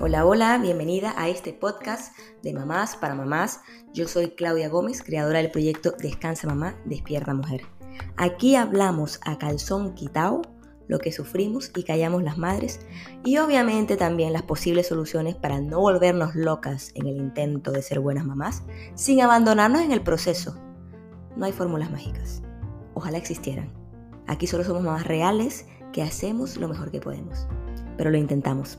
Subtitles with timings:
[0.00, 3.60] Hola, hola, bienvenida a este podcast de Mamás para Mamás.
[3.92, 7.62] Yo soy Claudia Gómez, creadora del proyecto Descansa Mamá, Despierta Mujer.
[8.16, 10.42] Aquí hablamos a calzón quitao
[10.88, 12.80] lo que sufrimos y callamos las madres
[13.24, 18.00] y obviamente también las posibles soluciones para no volvernos locas en el intento de ser
[18.00, 18.64] buenas mamás
[18.96, 20.60] sin abandonarnos en el proceso.
[21.36, 22.42] No hay fórmulas mágicas.
[22.94, 23.85] Ojalá existieran.
[24.28, 27.46] Aquí solo somos mamás reales que hacemos lo mejor que podemos.
[27.96, 28.78] Pero lo intentamos.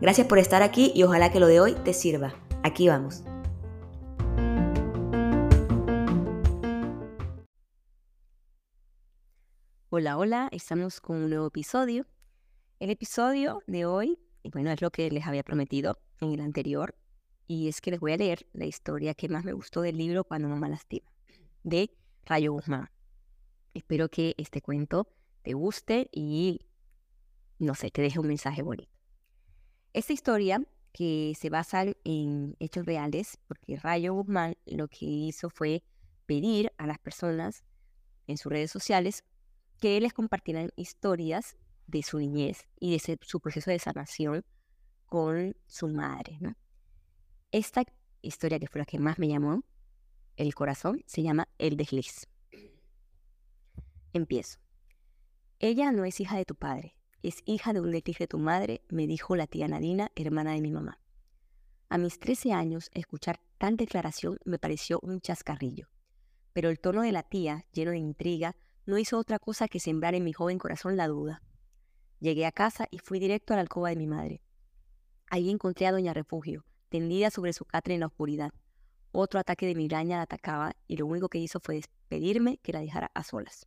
[0.00, 2.34] Gracias por estar aquí y ojalá que lo de hoy te sirva.
[2.62, 3.22] Aquí vamos.
[9.90, 12.06] Hola, hola, estamos con un nuevo episodio.
[12.80, 14.18] El episodio de hoy,
[14.52, 16.94] bueno, es lo que les había prometido en el anterior,
[17.46, 20.24] y es que les voy a leer la historia que más me gustó del libro
[20.24, 21.10] Cuando mamá lastima,
[21.62, 21.90] de
[22.26, 22.90] Rayo Guzmán.
[23.76, 25.06] Espero que este cuento
[25.42, 26.62] te guste y,
[27.58, 28.90] no sé, te deje un mensaje bonito.
[29.92, 30.62] Esta historia
[30.94, 35.84] que se basa en hechos reales, porque Rayo Guzmán lo que hizo fue
[36.24, 37.64] pedir a las personas
[38.26, 39.24] en sus redes sociales
[39.78, 44.42] que les compartieran historias de su niñez y de su proceso de sanación
[45.04, 46.38] con su madre.
[47.52, 47.84] Esta
[48.22, 49.64] historia que fue la que más me llamó
[50.36, 52.26] el corazón se llama El desliz.
[54.16, 54.60] Empiezo.
[55.58, 58.80] Ella no es hija de tu padre, es hija de un desliz de tu madre,
[58.88, 60.98] me dijo la tía Nadina, hermana de mi mamá.
[61.90, 65.90] A mis 13 años, escuchar tan declaración me pareció un chascarrillo,
[66.54, 68.56] pero el tono de la tía, lleno de intriga,
[68.86, 71.42] no hizo otra cosa que sembrar en mi joven corazón la duda.
[72.18, 74.40] Llegué a casa y fui directo a la alcoba de mi madre.
[75.28, 78.54] Ahí encontré a Doña Refugio, tendida sobre su catre en la oscuridad.
[79.12, 82.80] Otro ataque de migraña la atacaba y lo único que hizo fue despedirme que la
[82.80, 83.66] dejara a solas.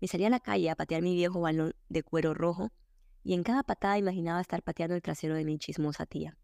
[0.00, 2.70] Me salí a la calle a patear mi viejo balón de cuero rojo
[3.24, 6.38] y en cada patada imaginaba estar pateando el trasero de mi chismosa tía.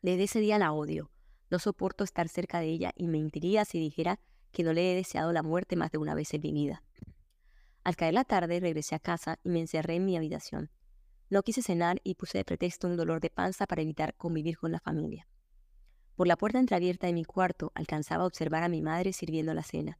[0.00, 1.10] Desde ese día la odio.
[1.50, 4.18] No soporto estar cerca de ella y mentiría si dijera
[4.52, 6.82] que no le he deseado la muerte más de una vez en mi vida.
[7.84, 10.70] Al caer la tarde regresé a casa y me encerré en mi habitación.
[11.28, 14.72] No quise cenar y puse de pretexto un dolor de panza para evitar convivir con
[14.72, 15.28] la familia.
[16.16, 19.62] Por la puerta entreabierta de mi cuarto alcanzaba a observar a mi madre sirviendo la
[19.62, 19.98] cena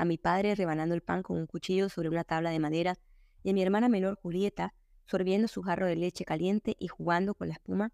[0.00, 2.96] a mi padre rebanando el pan con un cuchillo sobre una tabla de madera
[3.42, 4.72] y a mi hermana menor Julieta
[5.04, 7.92] sorbiendo su jarro de leche caliente y jugando con la espuma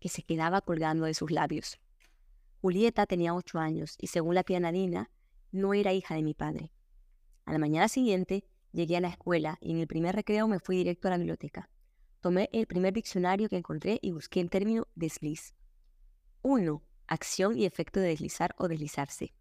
[0.00, 1.78] que se quedaba colgando de sus labios.
[2.62, 5.10] Julieta tenía ocho años y según la tía Nadina,
[5.52, 6.72] no era hija de mi padre.
[7.44, 10.78] A la mañana siguiente llegué a la escuela y en el primer recreo me fui
[10.78, 11.68] directo a la biblioteca.
[12.22, 15.54] Tomé el primer diccionario que encontré y busqué el término desliz.
[16.40, 16.82] 1.
[17.08, 19.34] Acción y efecto de deslizar o deslizarse.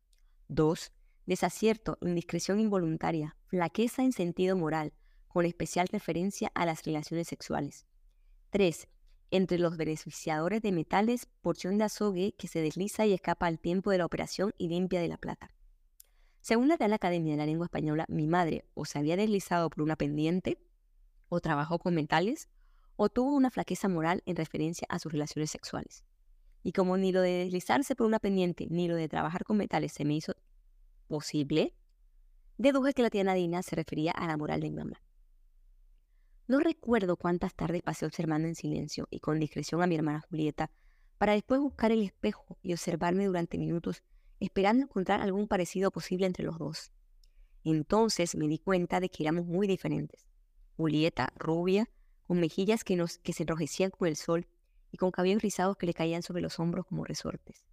[0.50, 0.92] 2
[1.26, 4.94] desacierto, indiscreción involuntaria, flaqueza en sentido moral,
[5.28, 7.86] con especial referencia a las relaciones sexuales.
[8.52, 8.88] 3.
[9.32, 13.92] Entre los beneficiadores de metales, porción de azogue que se desliza y escapa al tiempo
[13.92, 15.52] de la operación y limpia de la plata.
[16.42, 19.84] Según la Real Academia de la Lengua Española, mi madre o se había deslizado por
[19.84, 20.60] una pendiente,
[21.28, 22.48] o trabajó con metales,
[22.96, 26.06] o tuvo una flaqueza moral en referencia a sus relaciones sexuales.
[26.64, 29.92] Y como ni lo de deslizarse por una pendiente ni lo de trabajar con metales
[29.92, 30.36] se me hizo
[31.08, 31.76] posible,
[32.58, 35.02] deduje que la tía Nadina se refería a la moral de mi mamá.
[36.48, 40.70] No recuerdo cuántas tardes pasé observando en silencio y con discreción a mi hermana Julieta,
[41.18, 44.04] para después buscar el espejo y observarme durante minutos,
[44.40, 46.92] esperando encontrar algún parecido posible entre los dos.
[47.64, 50.28] Entonces me di cuenta de que éramos muy diferentes.
[50.78, 51.90] Julieta, rubia,
[52.28, 54.48] con mejillas que, nos, que se enrojecían con el sol
[54.92, 57.66] y con cabellos rizados que le caían sobre los hombros como resortes.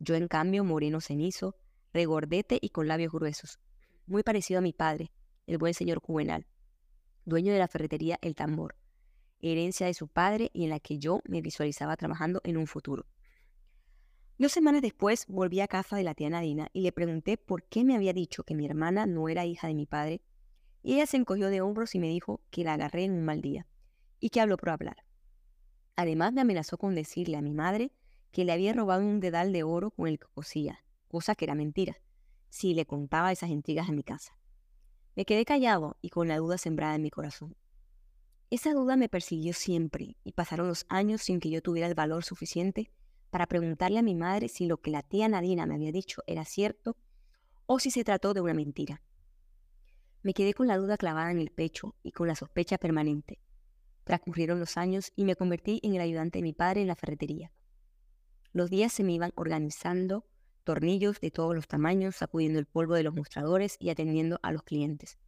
[0.00, 1.56] Yo, en cambio, moreno cenizo,
[1.92, 3.58] regordete y con labios gruesos,
[4.06, 5.12] muy parecido a mi padre,
[5.46, 6.46] el buen señor Juvenal,
[7.24, 8.76] dueño de la ferretería El Tambor,
[9.40, 13.06] herencia de su padre y en la que yo me visualizaba trabajando en un futuro.
[14.38, 17.84] Dos semanas después volví a casa de la tía Nadina y le pregunté por qué
[17.84, 20.22] me había dicho que mi hermana no era hija de mi padre,
[20.82, 23.40] y ella se encogió de hombros y me dijo que la agarré en un mal
[23.40, 23.66] día,
[24.18, 24.96] y que habló por hablar.
[25.94, 27.92] Además me amenazó con decirle a mi madre
[28.32, 31.54] que le había robado un dedal de oro con el que cosía, cosa que era
[31.54, 32.00] mentira,
[32.48, 34.34] si le contaba esas intrigas en mi casa.
[35.14, 37.54] Me quedé callado y con la duda sembrada en mi corazón.
[38.48, 42.24] Esa duda me persiguió siempre y pasaron los años sin que yo tuviera el valor
[42.24, 42.90] suficiente
[43.28, 46.46] para preguntarle a mi madre si lo que la tía Nadina me había dicho era
[46.46, 46.96] cierto
[47.66, 49.02] o si se trató de una mentira.
[50.22, 53.38] Me quedé con la duda clavada en el pecho y con la sospecha permanente.
[54.04, 57.52] Transcurrieron los años y me convertí en el ayudante de mi padre en la ferretería.
[58.54, 60.26] Los días se me iban organizando
[60.62, 64.62] tornillos de todos los tamaños, sacudiendo el polvo de los mostradores y atendiendo a los
[64.62, 65.18] clientes.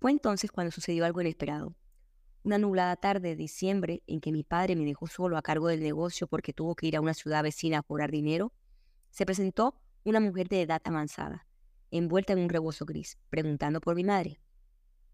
[0.00, 1.74] Fue entonces cuando sucedió algo inesperado.
[2.42, 5.80] Una nublada tarde de diciembre en que mi padre me dejó solo a cargo del
[5.80, 8.52] negocio porque tuvo que ir a una ciudad vecina a cobrar dinero,
[9.10, 11.46] se presentó una mujer de edad avanzada,
[11.90, 14.40] envuelta en un rebozo gris, preguntando por mi madre.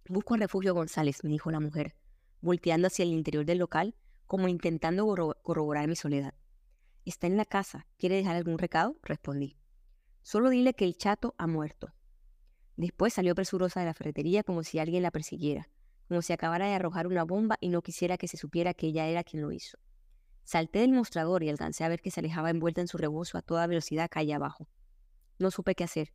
[0.09, 1.95] Busco al refugio González, me dijo la mujer,
[2.41, 3.95] volteando hacia el interior del local,
[4.27, 5.07] como intentando
[5.43, 6.35] corroborar mi soledad.
[7.11, 7.89] Está en la casa.
[7.99, 8.97] ¿Quiere dejar algún recado?
[9.03, 9.57] Respondí.
[10.23, 11.93] Solo dile que el chato ha muerto.
[12.77, 15.69] Después salió presurosa de la ferretería como si alguien la persiguiera
[16.07, 19.07] como si acabara de arrojar una bomba y no quisiera que se supiera que ella
[19.07, 19.79] era quien lo hizo.
[20.43, 23.43] Salté del mostrador y alcancé a ver que se alejaba envuelta en su rebozo a
[23.43, 24.67] toda velocidad calle abajo.
[25.39, 26.13] No supe qué hacer.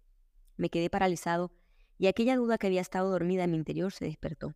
[0.58, 1.54] Me quedé paralizado
[1.98, 4.54] y aquella duda que había estado dormida en mi interior se despertó.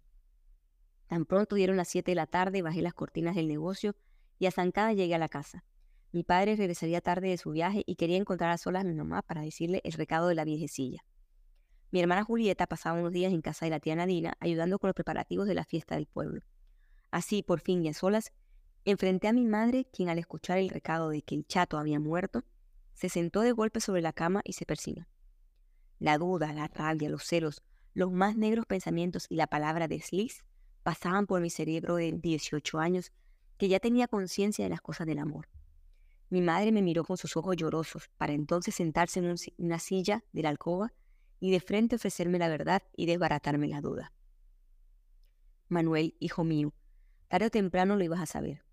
[1.08, 3.96] Tan pronto dieron las siete de la tarde, bajé las cortinas del negocio
[4.40, 5.64] y a zancada llegué a la casa.
[6.12, 9.22] Mi padre regresaría tarde de su viaje y quería encontrar a solas a mi mamá
[9.22, 11.06] para decirle el recado de la viejecilla.
[11.92, 14.96] Mi hermana Julieta pasaba unos días en casa de la tía Nadina ayudando con los
[14.96, 16.42] preparativos de la fiesta del pueblo.
[17.12, 18.32] Así, por fin y a solas,
[18.86, 22.44] enfrenté a mi madre, quien al escuchar el recado de que el chato había muerto,
[22.94, 25.08] se sentó de golpe sobre la cama y se persinó.
[26.00, 27.64] La duda, la rabia, los celos,
[27.94, 30.44] los más negros pensamientos y la palabra desliz
[30.84, 33.12] pasaban por mi cerebro de 18 años
[33.58, 35.48] que ya tenía conciencia de las cosas del amor.
[36.30, 40.44] Mi madre me miró con sus ojos llorosos para entonces sentarse en una silla de
[40.44, 40.94] la alcoba
[41.40, 44.14] y de frente ofrecerme la verdad y desbaratarme la duda.
[45.70, 46.74] Manuel, hijo mío,
[47.28, 48.64] tarde o temprano lo ibas a saber.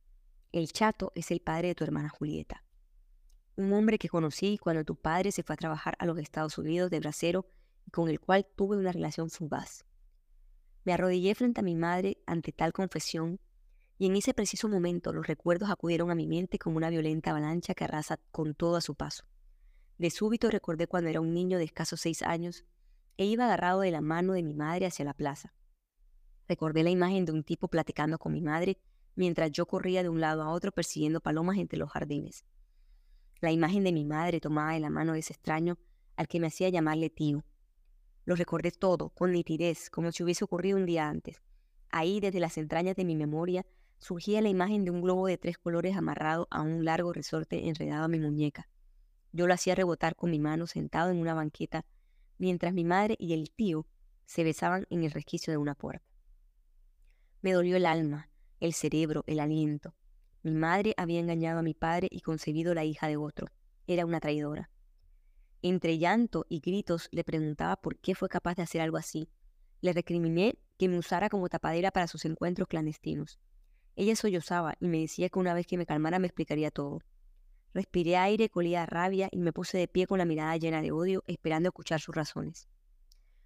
[0.52, 2.64] El chato es el padre de tu hermana Julieta.
[3.56, 6.90] Un hombre que conocí cuando tu padre se fue a trabajar a los Estados Unidos
[6.90, 7.46] de bracero
[7.86, 9.84] y con el cual tuve una relación fugaz.
[10.84, 13.40] Me arrodillé frente a mi madre ante tal confesión
[13.98, 17.74] y en ese preciso momento los recuerdos acudieron a mi mente como una violenta avalancha
[17.74, 19.24] que arrasa con todo a su paso.
[19.98, 22.64] De súbito recordé cuando era un niño de escasos seis años
[23.16, 25.54] e iba agarrado de la mano de mi madre hacia la plaza.
[26.48, 28.78] Recordé la imagen de un tipo platicando con mi madre
[29.14, 32.44] mientras yo corría de un lado a otro persiguiendo palomas entre los jardines.
[33.40, 35.78] La imagen de mi madre tomada de la mano de ese extraño
[36.16, 37.44] al que me hacía llamarle tío.
[38.24, 41.40] Lo recordé todo, con nitidez, como si hubiese ocurrido un día antes.
[41.90, 43.64] Ahí, desde las entrañas de mi memoria,
[43.98, 48.04] surgía la imagen de un globo de tres colores amarrado a un largo resorte enredado
[48.04, 48.68] a mi muñeca.
[49.32, 51.84] Yo lo hacía rebotar con mi mano sentado en una banqueta,
[52.38, 53.86] mientras mi madre y el tío
[54.24, 56.06] se besaban en el resquicio de una puerta.
[57.42, 59.94] Me dolió el alma, el cerebro, el aliento.
[60.42, 63.46] Mi madre había engañado a mi padre y concebido la hija de otro.
[63.86, 64.70] Era una traidora.
[65.62, 69.28] Entre llanto y gritos le preguntaba por qué fue capaz de hacer algo así.
[69.80, 73.38] Le recriminé que me usara como tapadera para sus encuentros clandestinos.
[73.96, 77.00] Ella sollozaba y me decía que una vez que me calmara me explicaría todo.
[77.72, 81.24] Respiré aire, colía rabia y me puse de pie con la mirada llena de odio,
[81.26, 82.68] esperando escuchar sus razones.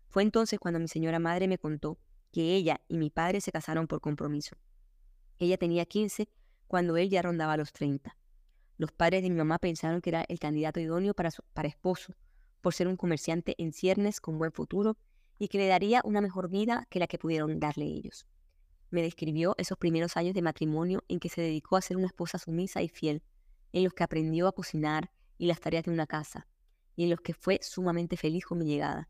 [0.09, 1.99] Fue entonces cuando mi señora madre me contó
[2.33, 4.57] que ella y mi padre se casaron por compromiso.
[5.39, 6.29] Ella tenía 15
[6.67, 8.17] cuando él ya rondaba los 30.
[8.77, 12.15] Los padres de mi mamá pensaron que era el candidato idóneo para, para esposo,
[12.61, 14.97] por ser un comerciante en ciernes con buen futuro
[15.39, 18.27] y que le daría una mejor vida que la que pudieron darle ellos.
[18.91, 22.39] Me describió esos primeros años de matrimonio en que se dedicó a ser una esposa
[22.39, 23.23] sumisa y fiel,
[23.73, 26.49] en los que aprendió a cocinar y las tareas de una casa,
[26.97, 29.09] y en los que fue sumamente feliz con mi llegada.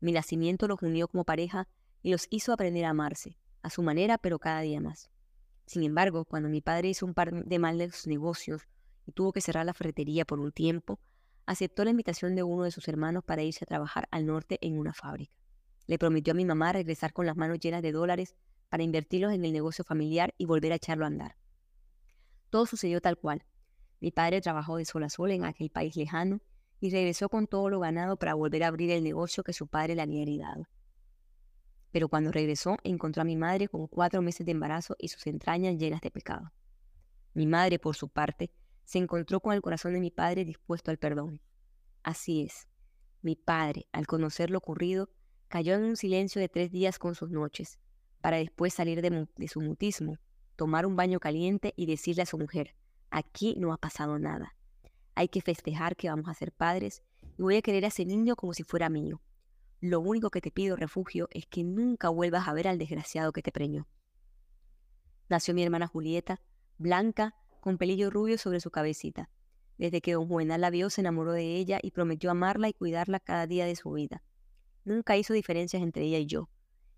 [0.00, 1.68] Mi nacimiento los unió como pareja
[2.02, 5.10] y los hizo aprender a amarse, a su manera, pero cada día más.
[5.66, 8.68] Sin embargo, cuando mi padre hizo un par de malos negocios
[9.06, 11.00] y tuvo que cerrar la ferretería por un tiempo,
[11.46, 14.78] aceptó la invitación de uno de sus hermanos para irse a trabajar al norte en
[14.78, 15.34] una fábrica.
[15.86, 18.34] Le prometió a mi mamá regresar con las manos llenas de dólares
[18.68, 21.36] para invertirlos en el negocio familiar y volver a echarlo a andar.
[22.50, 23.44] Todo sucedió tal cual.
[24.00, 26.40] Mi padre trabajó de sol a sol en aquel país lejano
[26.80, 29.94] y regresó con todo lo ganado para volver a abrir el negocio que su padre
[29.94, 30.68] le había heredado.
[31.90, 35.76] Pero cuando regresó, encontró a mi madre con cuatro meses de embarazo y sus entrañas
[35.76, 36.52] llenas de pecado.
[37.32, 38.52] Mi madre, por su parte,
[38.84, 41.40] se encontró con el corazón de mi padre dispuesto al perdón.
[42.02, 42.68] Así es,
[43.22, 45.08] mi padre, al conocer lo ocurrido,
[45.48, 47.78] cayó en un silencio de tres días con sus noches,
[48.24, 50.16] para después salir de, su mutismo,
[50.56, 52.74] tomar un baño caliente y decirle a su mujer,
[53.10, 54.56] Aquí no ha pasado nada.
[55.14, 57.02] Hay que festejar que vamos a ser padres
[57.36, 59.20] y voy a querer a ese niño como si fuera mío.
[59.82, 63.42] Lo único que te pido, refugio, es que nunca vuelvas a ver al desgraciado que
[63.42, 63.86] te preñó.
[65.28, 66.40] Nació mi hermana Julieta,
[66.78, 69.28] blanca, con pelillo rubio sobre su cabecita.
[69.76, 73.20] Desde que don Juvenal la vio, se enamoró de ella y prometió amarla y cuidarla
[73.20, 74.22] cada día de su vida.
[74.86, 76.48] Nunca hizo diferencias entre ella y yo.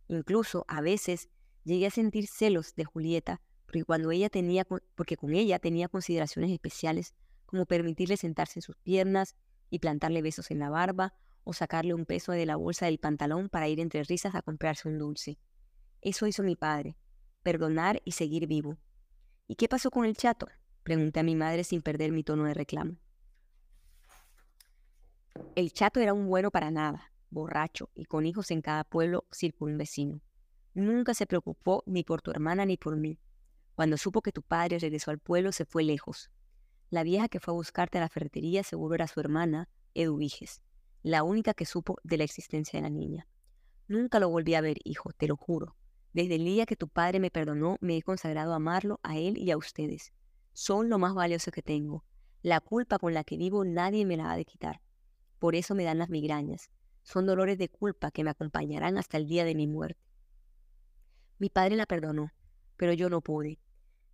[0.08, 1.28] Incluso, a veces,
[1.64, 6.50] llegué a sentir celos de Julieta porque cuando ella tenía, porque con ella tenía consideraciones
[6.50, 7.14] especiales,
[7.46, 9.34] como permitirle sentarse en sus piernas
[9.70, 11.14] y plantarle besos en la barba,
[11.48, 14.88] o sacarle un peso de la bolsa del pantalón para ir entre risas a comprarse
[14.88, 15.38] un dulce.
[16.00, 16.96] Eso hizo mi padre,
[17.44, 18.78] perdonar y seguir vivo.
[19.46, 20.48] ¿Y qué pasó con el chato?
[20.82, 22.96] Pregunté a mi madre sin perder mi tono de reclamo.
[25.54, 30.20] El chato era un bueno para nada, borracho y con hijos en cada pueblo circunvecino.
[30.74, 33.18] Nunca se preocupó ni por tu hermana ni por mí.
[33.74, 36.30] Cuando supo que tu padre regresó al pueblo se fue lejos.
[36.90, 40.62] La vieja que fue a buscarte a la ferretería seguro era su hermana, Eduviges
[41.06, 43.28] la única que supo de la existencia de la niña.
[43.86, 45.76] Nunca lo volví a ver, hijo, te lo juro.
[46.12, 49.38] Desde el día que tu padre me perdonó, me he consagrado a amarlo, a él
[49.38, 50.12] y a ustedes.
[50.52, 52.04] Son lo más valioso que tengo.
[52.42, 54.80] La culpa con la que vivo nadie me la ha de quitar.
[55.38, 56.72] Por eso me dan las migrañas.
[57.06, 60.02] Son dolores de culpa que me acompañarán hasta el día de mi muerte.
[61.38, 62.32] Mi padre la perdonó,
[62.76, 63.60] pero yo no pude.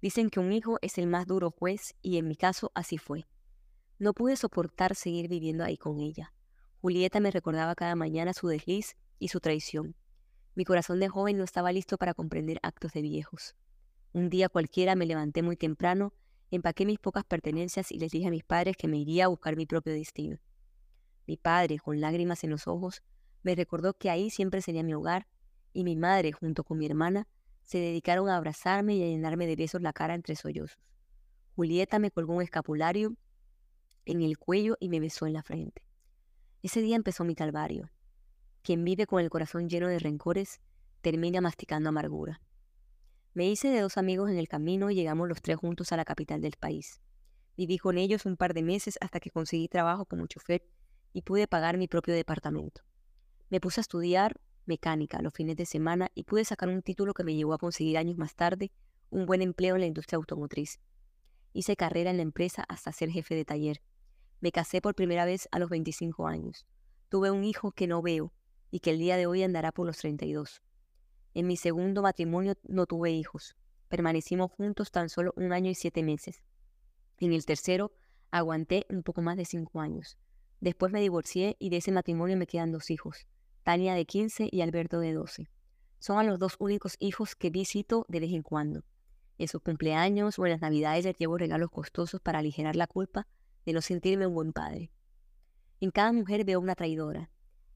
[0.02, 3.26] Dicen que un hijo es el más duro juez y en mi caso así fue.
[3.99, 6.34] No pude soportar seguir viviendo ahí con ella.
[6.82, 9.96] Julieta me recordaba cada mañana su desliz y su traición.
[10.54, 13.56] Mi corazón de joven no estaba listo para comprender actos de viejos.
[14.12, 16.12] Un día cualquiera me levanté muy temprano,
[16.50, 19.56] empaqué mis pocas pertenencias y les dije a mis padres que me iría a buscar
[19.56, 20.37] mi propio destino.
[21.26, 23.02] Mi padre, con lágrimas en los ojos,
[23.43, 25.26] me recordó que ahí siempre sería mi hogar,
[25.73, 27.26] y mi madre, junto con mi hermana,
[27.62, 30.79] se dedicaron a abrazarme y a llenarme de besos la cara entre sollozos.
[31.55, 33.14] Julieta me colgó un escapulario
[34.05, 35.83] en el cuello y me besó en la frente.
[36.62, 37.91] Ese día empezó mi calvario.
[38.62, 40.61] Quien vive con el corazón lleno de rencores
[41.00, 42.41] termina masticando amargura.
[43.35, 46.05] Me hice de dos amigos en el camino y llegamos los tres juntos a la
[46.05, 47.00] capital del país.
[47.57, 50.62] Viví con ellos un par de meses hasta que conseguí trabajo como chofer
[51.12, 52.83] y pude pagar mi propio departamento.
[53.50, 57.25] Me puse a estudiar mecánica los fines de semana y pude sacar un título que
[57.25, 58.71] me llevó a conseguir años más tarde
[59.11, 60.81] un buen empleo en la industria automotriz.
[61.52, 63.83] Hice carrera en la empresa hasta ser jefe de taller
[64.42, 66.66] me casé por primera vez a los 25 años.
[67.09, 68.33] Tuve un hijo que no veo
[68.73, 70.62] y que el día de hoy andará por los 32.
[71.35, 73.54] En mi segundo matrimonio no tuve hijos.
[73.88, 76.42] Permanecimos juntos tan solo un año y siete meses.
[77.19, 77.92] En el tercero
[78.33, 80.19] aguanté un poco más de cinco años.
[80.62, 83.26] Después me divorcié y de ese matrimonio me quedan dos hijos,
[83.64, 85.50] Tania de 15 y Alberto de 12.
[85.99, 88.85] Son a los dos únicos hijos que visito de vez en cuando.
[89.38, 93.26] En sus cumpleaños o en las navidades les llevo regalos costosos para aligerar la culpa
[93.66, 94.92] de no sentirme un buen padre.
[95.81, 97.28] En cada mujer veo una traidora.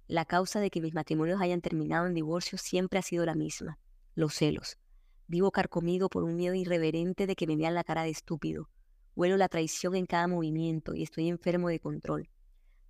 [0.07, 3.81] La causa de que mis matrimonios hayan terminado en divorcio siempre ha sido la misma,
[4.15, 4.79] los celos.
[5.27, 8.71] Vivo carcomido por un miedo irreverente de que me vean la cara de estúpido.
[9.17, 12.29] Huelo la traición en cada movimiento y estoy enfermo de control.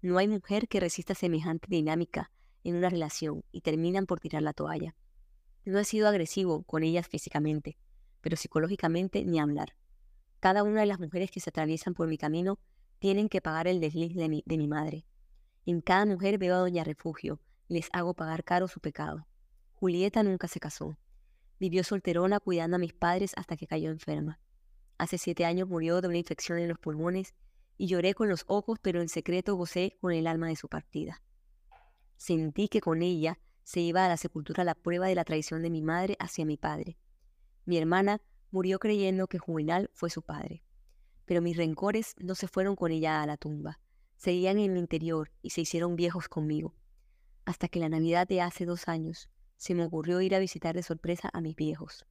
[0.03, 2.31] No hay mujer que resista semejante dinámica
[2.65, 4.95] en una relación y terminan por tirar la toalla.
[5.65, 7.77] No he sido agresivo con ellas físicamente,
[8.21, 9.75] pero psicológicamente ni hablar.
[10.41, 12.59] Cada una de las mujeres que se atraviesan por mi camino
[12.99, 15.07] tienen que pagar el desliz de mi, madre.
[15.65, 19.27] En cada mujer veo a Doña Refugio, les hago pagar caro su pecado.
[19.75, 20.99] Julieta nunca se casó.
[21.59, 24.39] Vivió solterona cuidando a mis padres hasta que cayó enferma.
[24.99, 27.35] Hace siete años murió de una infección en los pulmones
[27.79, 31.23] y lloré con los ojos, pero en secreto gocé con el alma de su partida.
[32.17, 35.71] Sentí que con ella se iba a la sepultura la prueba de la traición de
[35.71, 36.99] mi madre hacia mi padre.
[37.65, 40.63] Mi hermana murió creyendo que Juvenal fue su padre
[41.27, 43.81] pero mis rencores no se fueron con ella a la tumba,
[44.17, 46.75] seguían en mi interior y se hicieron viejos conmigo.
[47.45, 50.83] Hasta que la Navidad de hace dos años se me ocurrió ir a visitar de
[50.83, 52.07] sorpresa a mis viejos.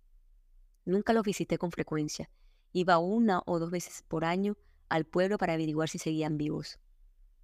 [0.83, 2.29] Nunca los visité con frecuencia,
[2.73, 4.57] iba una o dos veces por año
[4.89, 6.79] al pueblo para averiguar si seguían vivos.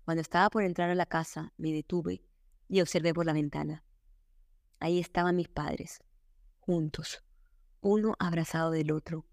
[0.06, 2.24] Cuando estaba por entrar a la casa, me detuve
[2.68, 3.84] y observé por la ventana.
[4.80, 6.02] Ahí estaban mis padres,
[6.60, 7.24] juntos,
[7.82, 9.26] uno abrazado del otro,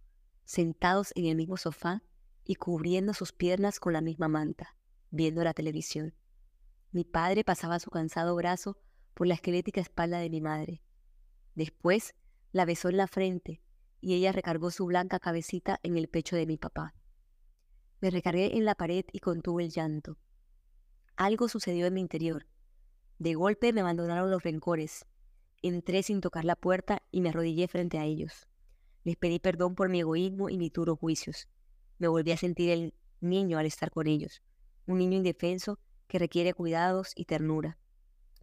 [0.45, 2.03] sentados en el mismo sofá
[2.45, 4.77] y cubriendo sus piernas con la misma manta,
[5.11, 6.15] viendo la televisión.
[6.91, 8.79] Mi padre pasaba su cansado brazo
[9.15, 10.83] por la esquelética espalda de mi madre.
[11.55, 12.15] Después
[12.53, 13.61] la besó en la frente
[14.01, 16.95] y ella recargó su blanca cabecita en el pecho de mi papá.
[18.01, 20.19] Me recargué en la pared y contuve el llanto.
[21.17, 22.47] Algo sucedió en mi interior.
[23.19, 25.05] De golpe me abandonaron los rencores.
[25.63, 28.47] Entré sin tocar la puerta y me arrodillé frente a ellos.
[29.05, 31.49] Les pedí perdón por mi egoísmo y mis duros juicios
[31.99, 34.43] me volví a sentir el niño al estar con ellos,
[34.87, 37.79] un niño indefenso que requiere cuidados y ternura.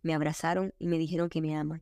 [0.02, 1.82] Me abrazaron y me dijeron que me aman.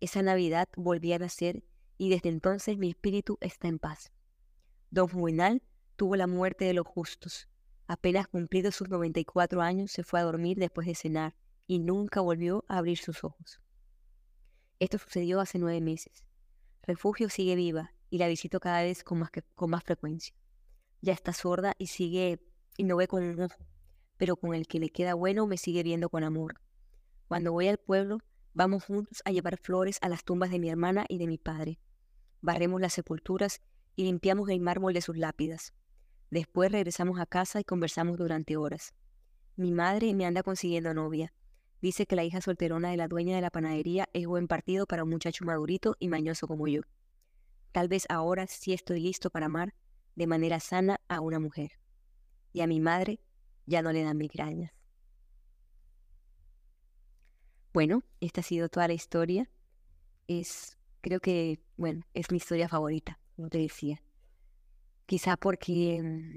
[0.00, 1.64] Esa Navidad volví a nacer
[1.96, 4.12] y desde entonces mi espíritu está en paz.
[4.90, 5.62] Don Juvenal
[5.96, 7.48] tuvo la muerte de los justos.
[7.86, 11.34] Apenas cumplidos sus 94 años se fue a dormir después de cenar
[11.66, 13.60] y nunca volvió a abrir sus ojos.
[14.78, 16.24] Esto sucedió hace nueve meses.
[16.82, 20.34] Refugio sigue viva y la visito cada vez con más, con más frecuencia
[21.00, 22.40] ya está sorda y sigue
[22.76, 23.64] y no ve con un ojo,
[24.16, 26.60] pero con el que le queda bueno me sigue viendo con amor.
[27.28, 28.18] Cuando voy al pueblo,
[28.54, 31.78] vamos juntos a llevar flores a las tumbas de mi hermana y de mi padre.
[32.40, 33.60] Barremos las sepulturas
[33.94, 35.72] y limpiamos el mármol de sus lápidas.
[36.30, 38.94] Después regresamos a casa y conversamos durante horas.
[39.56, 41.32] Mi madre me anda consiguiendo novia.
[41.80, 45.04] Dice que la hija solterona de la dueña de la panadería es buen partido para
[45.04, 46.82] un muchacho madurito y mañoso como yo.
[47.72, 49.74] Tal vez ahora sí estoy listo para amar
[50.14, 51.72] de manera sana a una mujer.
[52.52, 53.20] Y a mi madre
[53.66, 54.72] ya no le dan migrañas.
[57.72, 59.50] Bueno, esta ha sido toda la historia.
[60.26, 64.02] Es, creo que, bueno, es mi historia favorita, como te decía.
[65.06, 66.36] Quizá porque mm,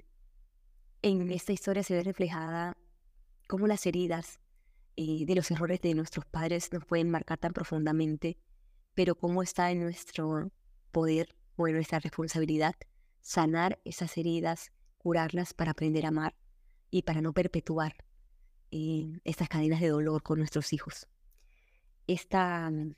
[1.01, 2.77] en esta historia se ve reflejada
[3.47, 4.39] cómo las heridas
[4.95, 8.37] eh, de los errores de nuestros padres nos pueden marcar tan profundamente,
[8.93, 10.51] pero cómo está en nuestro
[10.91, 12.75] poder o en nuestra responsabilidad
[13.21, 16.35] sanar esas heridas, curarlas para aprender a amar
[16.91, 17.95] y para no perpetuar
[18.71, 21.07] eh, estas cadenas de dolor con nuestros hijos.
[22.07, 22.95] Esta, mm,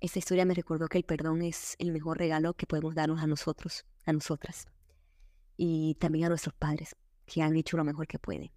[0.00, 3.26] esta historia me recordó que el perdón es el mejor regalo que podemos darnos a
[3.26, 4.66] nosotros, a nosotras,
[5.56, 8.50] y también a nuestros padres, que han hecho lo mejor que pueden.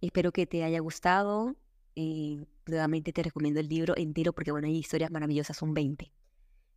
[0.00, 1.56] Espero que te haya gustado.
[1.96, 6.12] eh, nuevamente te recomiendo el libro entero porque, bueno, hay historias maravillosas, son 20.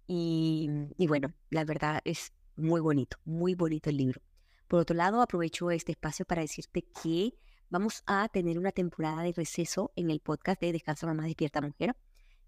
[0.08, 4.22] Y, y bueno, la verdad es muy bonito, muy bonito el libro.
[4.68, 7.34] Por otro lado, aprovecho este espacio para decirte que
[7.70, 11.96] vamos a tener una temporada de receso en el podcast de Descansa Mamá Despierta Mujer.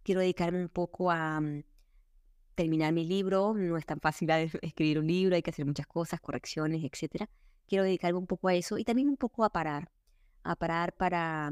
[0.04, 1.64] Quiero dedicarme un poco a mm,
[2.56, 3.54] terminar mi libro.
[3.54, 4.30] No es tan fácil
[4.62, 7.26] escribir un libro, hay que hacer muchas cosas, correcciones, etc.
[7.68, 9.92] Quiero dedicarme un poco a eso y también un poco a parar,
[10.44, 11.52] a parar para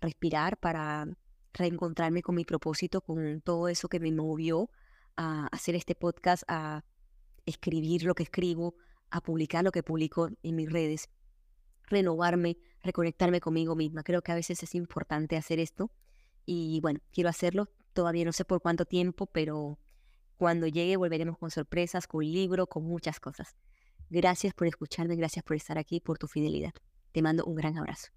[0.00, 1.08] respirar, para
[1.52, 4.70] reencontrarme con mi propósito, con todo eso que me movió
[5.16, 6.84] a hacer este podcast, a
[7.46, 8.74] escribir lo que escribo,
[9.10, 11.08] a publicar lo que publico en mis redes,
[11.84, 14.02] renovarme, reconectarme conmigo misma.
[14.02, 15.90] Creo que a veces es importante hacer esto
[16.46, 17.68] y bueno, quiero hacerlo.
[17.92, 19.78] Todavía no sé por cuánto tiempo, pero
[20.36, 23.56] cuando llegue volveremos con sorpresas, con libro, con muchas cosas.
[24.08, 26.72] Gracias por escucharme, gracias por estar aquí, por tu fidelidad.
[27.12, 28.08] Te mando un gran abrazo.